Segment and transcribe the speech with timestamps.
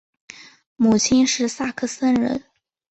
[0.77, 2.43] 母亲是萨克森人。